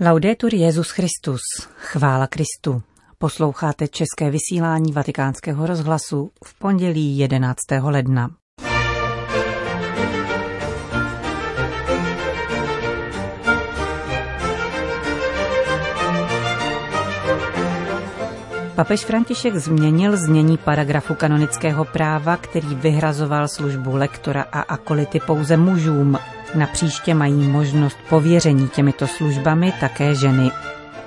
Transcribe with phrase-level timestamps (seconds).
[0.00, 1.40] Laudetur Jezus Christus,
[1.76, 2.82] chvála Kristu.
[3.18, 7.56] Posloucháte české vysílání Vatikánského rozhlasu v pondělí 11.
[7.82, 8.30] ledna.
[18.74, 26.18] Papež František změnil znění paragrafu kanonického práva, který vyhrazoval službu lektora a akolity pouze mužům.
[26.54, 30.50] Na příště mají možnost pověření těmito službami také ženy.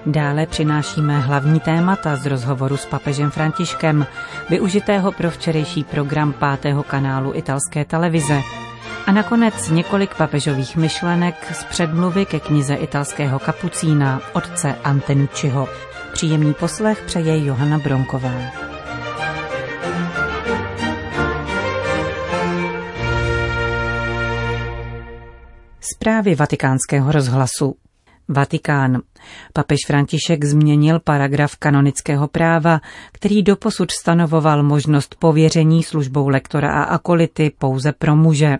[0.05, 4.05] Dále přinášíme hlavní témata z rozhovoru s papežem Františkem,
[4.49, 8.41] využitého pro včerejší program pátého kanálu italské televize.
[9.07, 15.67] A nakonec několik papežových myšlenek z předmluvy ke knize italského kapucína otce Antenucciho.
[16.13, 18.66] Příjemný poslech přeje Johana Bronková.
[25.95, 27.75] Zprávy vatikánského rozhlasu.
[28.27, 29.01] Vatikán.
[29.53, 32.79] Papež František změnil paragraf kanonického práva,
[33.11, 38.57] který doposud stanovoval možnost pověření službou lektora a akolity pouze pro muže.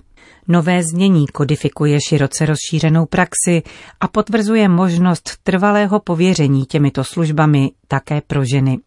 [0.47, 3.63] Nové znění kodifikuje široce rozšířenou praxi
[3.99, 8.77] a potvrzuje možnost trvalého pověření těmito službami také pro ženy.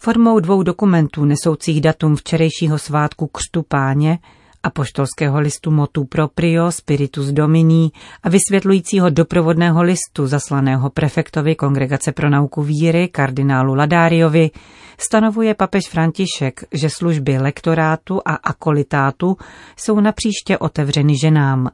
[0.00, 4.18] Formou dvou dokumentů nesoucích datum včerejšího svátku Křtu páně
[4.62, 7.90] apoštolského listu motu proprio Spiritus Domini
[8.22, 14.50] a vysvětlujícího doprovodného listu zaslaného prefektovi Kongregace pro nauku víry kardinálu Ladáriovi
[14.98, 19.36] stanovuje papež František, že služby lektorátu a akolitátu
[19.76, 21.70] jsou napříště otevřeny ženám.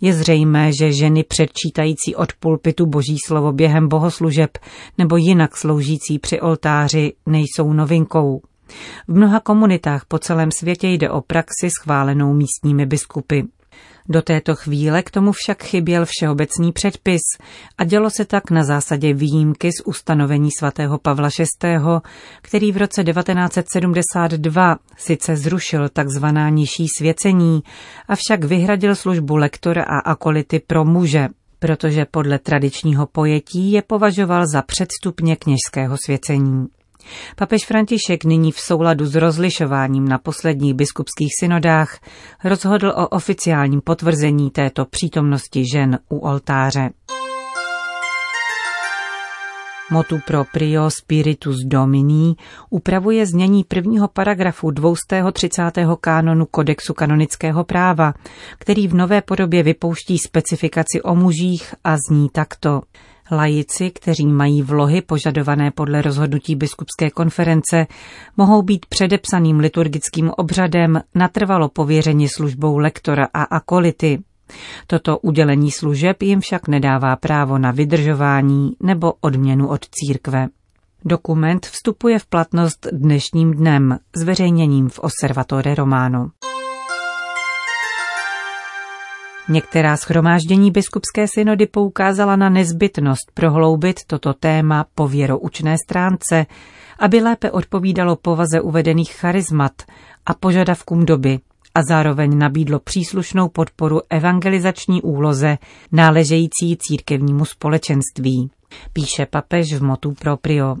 [0.00, 4.58] Je zřejmé, že ženy předčítající od pulpitu boží slovo během bohoslužeb
[4.98, 8.40] nebo jinak sloužící při oltáři nejsou novinkou.
[9.08, 13.42] V mnoha komunitách po celém světě jde o praxi schválenou místními biskupy.
[14.08, 17.22] Do této chvíle k tomu však chyběl všeobecný předpis
[17.78, 21.78] a dělo se tak na zásadě výjimky z ustanovení svatého Pavla VI.,
[22.42, 27.62] který v roce 1972 sice zrušil takzvaná nižší svěcení,
[28.08, 31.28] avšak vyhradil službu lektora a akolity pro muže,
[31.58, 36.66] protože podle tradičního pojetí je považoval za předstupně kněžského svěcení.
[37.36, 41.98] Papež František nyní v souladu s rozlišováním na posledních biskupských synodách
[42.44, 46.90] rozhodl o oficiálním potvrzení této přítomnosti žen u oltáře.
[49.90, 52.34] Motu proprio Spiritus Domini
[52.70, 55.62] upravuje znění prvního paragrafu 230.
[56.00, 58.14] kánonu Kodexu kanonického práva,
[58.58, 62.82] který v nové podobě vypouští specifikaci o mužích a zní takto.
[63.32, 67.86] Lajici, kteří mají vlohy požadované podle rozhodnutí biskupské konference,
[68.36, 74.18] mohou být předepsaným liturgickým obřadem natrvalo pověřeni službou lektora a akolity.
[74.86, 80.48] Toto udělení služeb jim však nedává právo na vydržování nebo odměnu od církve.
[81.04, 86.30] Dokument vstupuje v platnost dnešním dnem, zveřejněním v Osservatore Romano.
[89.48, 96.46] Některá schromáždění biskupské synody poukázala na nezbytnost prohloubit toto téma po věroučné stránce,
[96.98, 99.72] aby lépe odpovídalo povaze uvedených charizmat
[100.26, 101.38] a požadavkům doby
[101.74, 105.58] a zároveň nabídlo příslušnou podporu evangelizační úloze
[105.92, 108.50] náležející církevnímu společenství,
[108.92, 110.76] píše papež v motu proprio.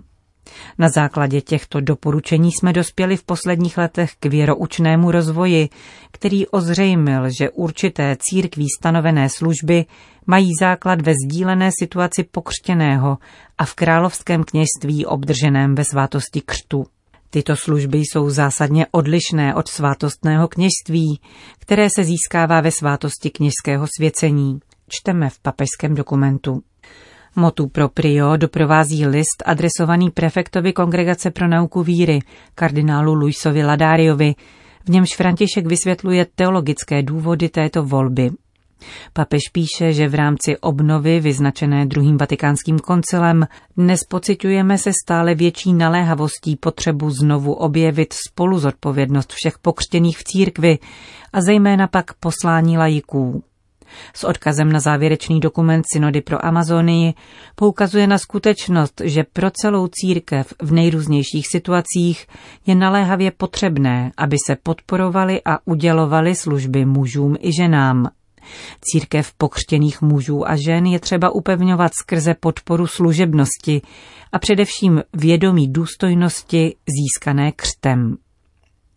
[0.78, 5.68] Na základě těchto doporučení jsme dospěli v posledních letech k věroučnému rozvoji,
[6.12, 9.84] který ozřejmil, že určité církví stanovené služby
[10.26, 13.18] mají základ ve sdílené situaci pokřtěného
[13.58, 16.86] a v královském kněžství obdrženém ve svátosti křtu.
[17.30, 21.20] Tyto služby jsou zásadně odlišné od svátostného kněžství,
[21.58, 24.60] které se získává ve svátosti kněžského svěcení.
[24.88, 26.62] Čteme v papežském dokumentu.
[27.38, 32.18] Motu proprio doprovází list adresovaný prefektovi Kongregace pro nauku víry,
[32.54, 34.34] kardinálu Luisovi Ladáriovi,
[34.84, 38.30] v němž František vysvětluje teologické důvody této volby.
[39.12, 43.46] Papež píše, že v rámci obnovy vyznačené druhým vatikánským koncilem
[43.76, 50.78] dnes pociťujeme se stále větší naléhavostí potřebu znovu objevit spolu zodpovědnost všech pokřtěných v církvi
[51.32, 53.42] a zejména pak poslání lajiků.
[54.14, 57.14] S odkazem na závěrečný dokument Synody pro Amazonii
[57.54, 62.26] poukazuje na skutečnost, že pro celou církev v nejrůznějších situacích
[62.66, 68.08] je naléhavě potřebné, aby se podporovaly a udělovaly služby mužům i ženám.
[68.80, 73.82] Církev pokřtěných mužů a žen je třeba upevňovat skrze podporu služebnosti
[74.32, 78.16] a především vědomí důstojnosti získané křtem.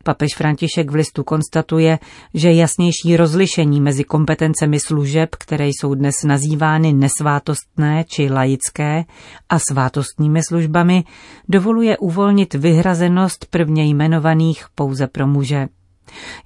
[0.10, 2.00] Papež František v listu konstatuje,
[2.34, 9.06] že jasnější rozlišení mezi kompetencemi služeb, které jsou dnes nazývány nesvátostné či laické,
[9.50, 11.04] a svátostními službami,
[11.50, 15.68] dovoluje uvolnit vyhrazenost prvně jmenovaných pouze pro muže.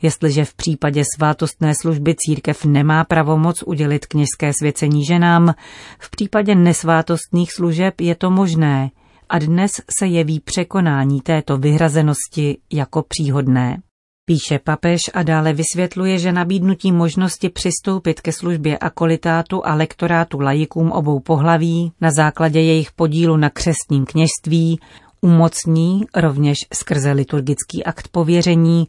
[0.01, 5.53] Jestliže v případě svátostné služby církev nemá pravomoc udělit kněžské svěcení ženám,
[5.99, 8.89] v případě nesvátostných služeb je to možné
[9.33, 13.81] a dnes se jeví překonání této vyhrazenosti jako příhodné.
[14.25, 20.91] Píše papež a dále vysvětluje, že nabídnutí možnosti přistoupit ke službě akolitátu a lektorátu lajikům
[20.91, 24.79] obou pohlaví na základě jejich podílu na křestním kněžství
[25.21, 28.87] umocní rovněž skrze liturgický akt pověření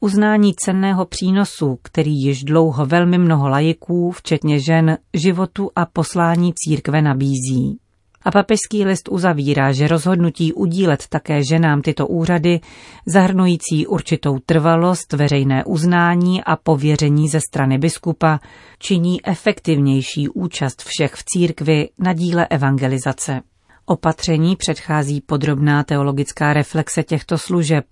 [0.00, 7.02] uznání cenného přínosu, který již dlouho velmi mnoho lajiků, včetně žen, životu a poslání církve
[7.02, 7.83] nabízí.
[8.24, 12.60] A papežský list uzavírá, že rozhodnutí udílet také ženám tyto úřady,
[13.06, 18.40] zahrnující určitou trvalost, veřejné uznání a pověření ze strany biskupa,
[18.78, 23.40] činí efektivnější účast všech v církvi na díle evangelizace.
[23.86, 27.84] Opatření předchází podrobná teologická reflexe těchto služeb.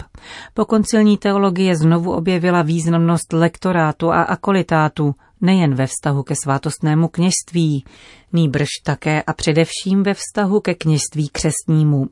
[0.55, 7.85] Po koncilní teologie znovu objevila významnost lektorátu a akolitátu, nejen ve vztahu ke svátostnému kněžství,
[8.33, 12.07] nýbrž také a především ve vztahu ke kněžství křestnímu.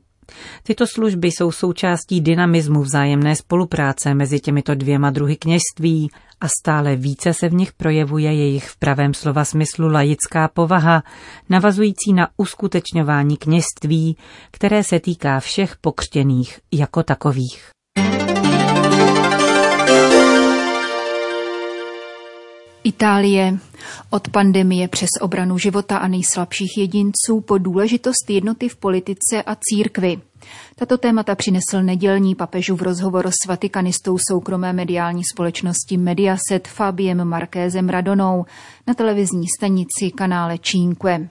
[0.63, 6.09] Tyto služby jsou součástí dynamismu vzájemné spolupráce mezi těmito dvěma druhy kněžství
[6.41, 11.03] a stále více se v nich projevuje jejich v pravém slova smyslu laická povaha,
[11.49, 14.17] navazující na uskutečňování kněžství,
[14.51, 17.69] které se týká všech pokřtěných jako takových.
[22.91, 23.57] Itálie.
[24.09, 30.19] Od pandemie přes obranu života a nejslabších jedinců po důležitost jednoty v politice a církvi.
[30.75, 38.45] Tato témata přinesl nedělní papežův rozhovor s vatikanistou soukromé mediální společnosti Mediaset Fabiem Markézem Radonou
[38.87, 41.29] na televizní stanici kanále Cinque.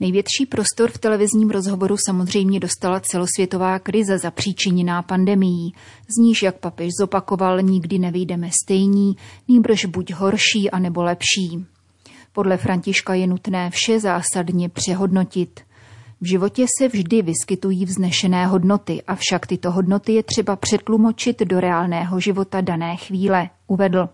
[0.00, 5.74] Největší prostor v televizním rozhovoru samozřejmě dostala celosvětová krize zapříčiněná pandemií,
[6.08, 9.16] z níž, jak papež zopakoval, nikdy nevyjdeme stejní,
[9.48, 11.66] nýbrž buď horší, anebo lepší.
[12.32, 15.60] Podle Františka je nutné vše zásadně přehodnotit.
[16.20, 22.20] V životě se vždy vyskytují vznešené hodnoty, avšak tyto hodnoty je třeba přetlumočit do reálného
[22.20, 24.08] života dané chvíle, uvedl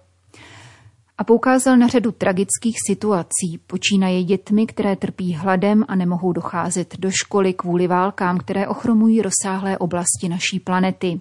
[1.19, 7.11] a poukázal na řadu tragických situací, počínaje dětmi, které trpí hladem a nemohou docházet do
[7.11, 11.21] školy kvůli válkám, které ochromují rozsáhlé oblasti naší planety.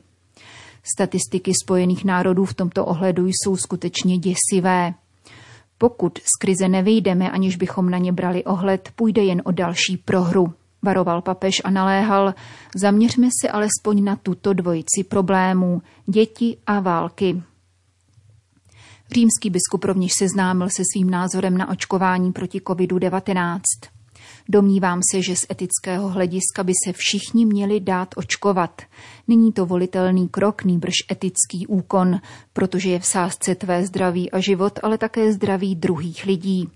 [0.95, 4.93] Statistiky Spojených národů v tomto ohledu jsou skutečně děsivé.
[5.77, 10.53] Pokud z krize nevyjdeme, aniž bychom na ně brali ohled, půjde jen o další prohru.
[10.81, 12.33] Varoval papež a naléhal,
[12.75, 17.43] zaměřme se alespoň na tuto dvojici problémů, děti a války.
[19.11, 23.59] Římský biskup rovněž seznámil se svým názorem na očkování proti COVID-19.
[24.49, 28.81] Domnívám se, že z etického hlediska by se všichni měli dát očkovat.
[29.27, 32.19] Není to volitelný krok, nýbrž etický úkon,
[32.53, 36.69] protože je v sázce tvé zdraví a život, ale také zdraví druhých lidí.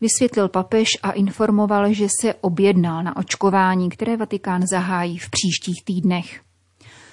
[0.00, 6.40] Vysvětlil papež a informoval, že se objednal na očkování, které Vatikán zahájí v příštích týdnech.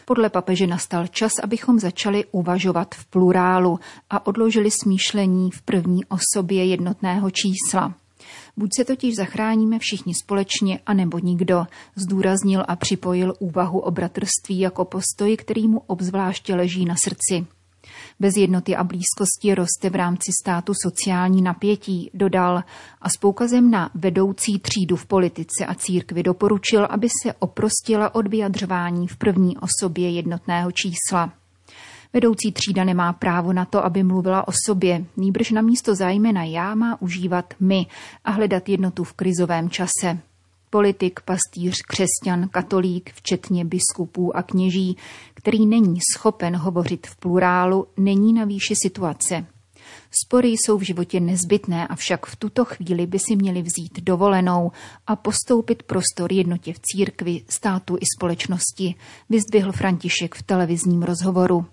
[0.06, 3.80] Podle papeže nastal čas, abychom začali uvažovat v plurálu
[4.10, 7.94] a odložili smýšlení v první osobě jednotného čísla.
[8.58, 11.66] Buď se totiž zachráníme všichni společně, anebo nikdo,
[11.96, 17.55] zdůraznil a připojil úvahu o bratrství jako postoj, který mu obzvláště leží na srdci.
[18.20, 22.64] Bez jednoty a blízkosti roste v rámci státu sociální napětí, dodal.
[23.02, 28.28] A s poukazem na vedoucí třídu v politice a církvi doporučil, aby se oprostila od
[28.28, 31.34] vyjadřování v první osobě jednotného čísla.
[32.14, 36.76] Vedoucí třída nemá právo na to, aby mluvila o sobě, nýbrž na místo zájmena já
[36.76, 37.86] má užívat my
[38.26, 40.20] a hledat jednotu v krizovém čase
[40.76, 44.98] politik, pastýř, křesťan, katolík, včetně biskupů a kněží,
[45.34, 49.46] který není schopen hovořit v plurálu, není na výši situace.
[50.26, 54.72] Spory jsou v životě nezbytné, avšak v tuto chvíli by si měli vzít dovolenou
[55.08, 58.96] a postoupit prostor jednotě v církvi, státu i společnosti,
[59.30, 61.66] vyzdvihl František v televizním rozhovoru.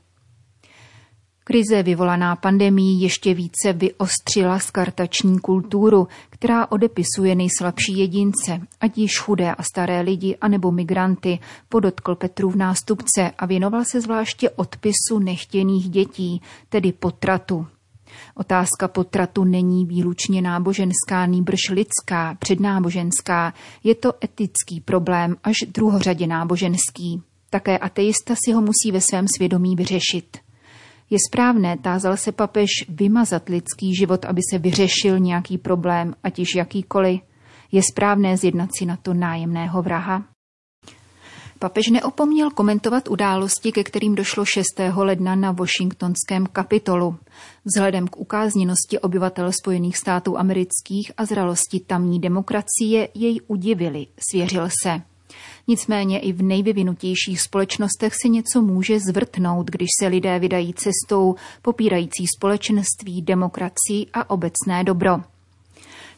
[1.44, 9.54] Krize vyvolaná pandemí ještě více vyostřila skartační kulturu, která odepisuje nejslabší jedince, ať již chudé
[9.54, 16.42] a staré lidi, anebo migranty, podotkl Petrův nástupce a věnoval se zvláště odpisu nechtěných dětí,
[16.68, 17.66] tedy potratu.
[18.34, 23.54] Otázka potratu není výlučně náboženská, nýbrž lidská, přednáboženská.
[23.84, 27.22] Je to etický problém, až druhořadě náboženský.
[27.50, 30.41] Také ateista si ho musí ve svém svědomí vyřešit.
[31.12, 36.54] Je správné, tázal se papež, vymazat lidský život, aby se vyřešil nějaký problém, ať již
[36.54, 37.20] jakýkoliv?
[37.72, 40.24] Je správné zjednat si na to nájemného vraha?
[41.58, 44.64] Papež neopomněl komentovat události, ke kterým došlo 6.
[44.94, 47.18] ledna na Washingtonském kapitolu.
[47.64, 55.11] Vzhledem k ukázněnosti obyvatel Spojených států amerických a zralosti tamní demokracie jej udivili, svěřil se.
[55.68, 62.26] Nicméně i v nejvyvinutějších společnostech se něco může zvrtnout, když se lidé vydají cestou popírající
[62.36, 65.20] společenství, demokracii a obecné dobro.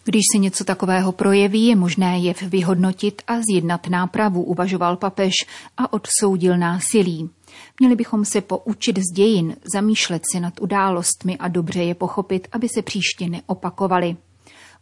[0.04, 5.32] Když se něco takového projeví, je možné jev vyhodnotit a zjednat nápravu, uvažoval papež
[5.76, 7.30] a odsoudil násilí.
[7.80, 12.68] Měli bychom se poučit z dějin, zamýšlet se nad událostmi a dobře je pochopit, aby
[12.68, 14.16] se příště neopakovaly.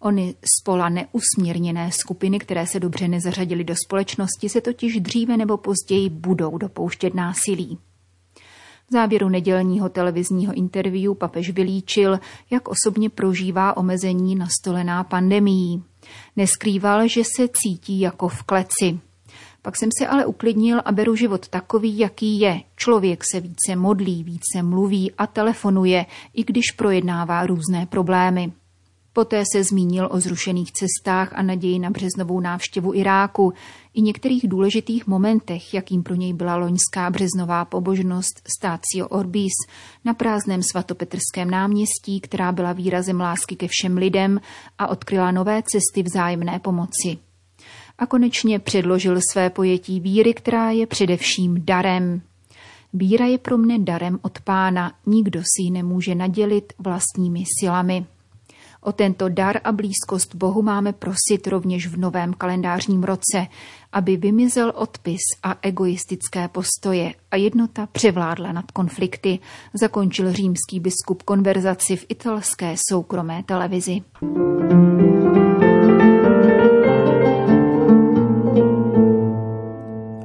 [0.02, 6.08] Ony spola neusměrněné skupiny, které se dobře nezařadily do společnosti, se totiž dříve nebo později
[6.10, 7.78] budou dopouštět násilí.
[8.88, 15.82] V závěru nedělního televizního interview papež vylíčil, jak osobně prožívá omezení nastolená pandemií.
[16.36, 19.00] Neskrýval, že se cítí jako v kleci.
[19.62, 22.60] Pak jsem se ale uklidnil a beru život takový, jaký je.
[22.76, 28.52] Člověk se více modlí, více mluví a telefonuje, i když projednává různé problémy.
[29.14, 33.52] Poté se zmínil o zrušených cestách a naději na březnovou návštěvu Iráku
[33.94, 39.52] i některých důležitých momentech, jakým pro něj byla loňská březnová pobožnost Stácio Orbis
[40.04, 44.40] na prázdném svatopetrském náměstí, která byla výrazem lásky ke všem lidem
[44.78, 47.18] a odkryla nové cesty vzájemné pomoci.
[47.98, 52.22] A konečně předložil své pojetí víry, která je především darem.
[52.92, 58.06] Víra je pro mne darem od pána, nikdo si ji nemůže nadělit vlastními silami.
[58.84, 63.46] O tento dar a blízkost Bohu máme prosit rovněž v novém kalendářním roce,
[63.92, 69.38] aby vymizel odpis a egoistické postoje a jednota převládla nad konflikty,
[69.74, 74.00] zakončil římský biskup konverzaci v italské soukromé televizi.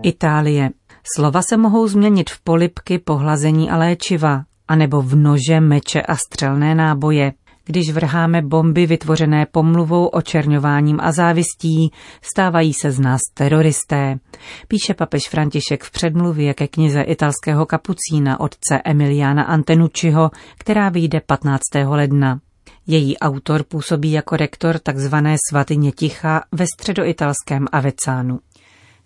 [0.03, 0.69] Itálie.
[1.15, 6.75] Slova se mohou změnit v polipky, pohlazení a léčiva, anebo v nože, meče a střelné
[6.75, 7.33] náboje.
[7.67, 14.19] Když vrháme bomby vytvořené pomluvou, očerňováním a závistí, stávají se z nás teroristé.
[14.67, 21.61] Píše papež František v předmluvě ke knize italského kapucína otce Emiliana Antenucciho, která vyjde 15.
[21.85, 22.39] ledna.
[22.87, 25.15] Její autor působí jako rektor tzv.
[25.49, 28.39] svatyně ticha ve středoitalském Avecánu.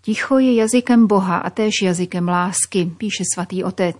[0.01, 3.97] Ticho je jazykem Boha a též jazykem lásky, píše svatý otec.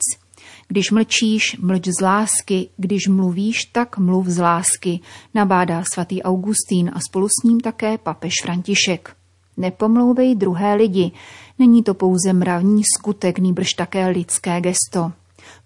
[0.71, 4.99] Když mlčíš, mlč z lásky, když mluvíš, tak mluv z lásky,
[5.33, 9.15] nabádá svatý Augustín a spolu s ním také papež František.
[9.57, 11.11] Nepomlouvej druhé lidi,
[11.59, 15.11] není to pouze mravní skutek, nýbrž také lidské gesto.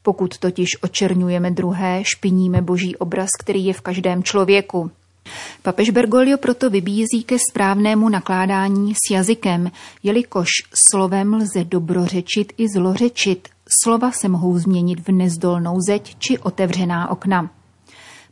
[0.01, 4.91] Pokud totiž očerňujeme druhé, špiníme boží obraz, který je v každém člověku.
[5.62, 9.72] Papež Bergoglio proto vybízí ke správnému nakládání s jazykem,
[10.03, 10.48] jelikož
[10.89, 13.50] slovem lze dobrořečit i zlořečit,
[13.84, 17.50] Slova se mohou změnit v nezdolnou zeď či otevřená okna.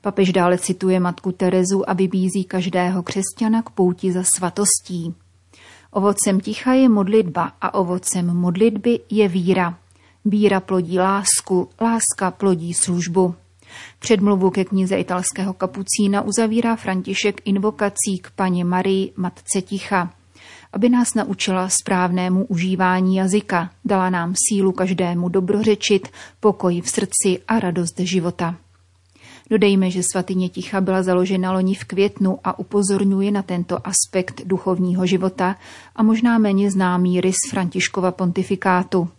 [0.01, 5.15] Papež dále cituje matku Terezu a vybízí každého křesťana k pouti za svatostí.
[5.91, 9.77] Ovocem ticha je modlitba a ovocem modlitby je víra.
[10.25, 13.35] Víra plodí lásku, láska plodí službu.
[13.99, 20.13] Předmluvu ke knize italského kapucína uzavírá František invokací k paně Marii, matce ticha
[20.73, 26.07] aby nás naučila správnému užívání jazyka, dala nám sílu každému dobrořečit,
[26.39, 28.55] pokoj v srdci a radost života.
[29.49, 35.05] Dodejme, že svatyně ticha byla založena loni v květnu a upozorňuje na tento aspekt duchovního
[35.05, 35.55] života
[35.95, 39.09] a možná méně známý rys Františkova pontifikátu.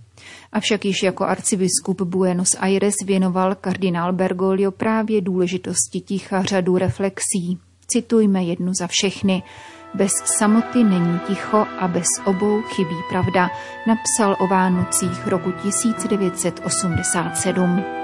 [0.53, 7.59] Avšak již jako arcibiskup Buenos Aires věnoval kardinál Bergoglio právě důležitosti ticha řadu reflexí.
[7.87, 9.43] Citujme jednu za všechny.
[9.95, 13.51] Bez samoty není ticho a bez obou chybí pravda,
[13.87, 18.04] napsal o Vánocích roku 1987.